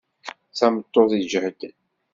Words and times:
D 0.49 0.53
tameṭṭut 0.57 1.11
iǧehden. 1.19 1.75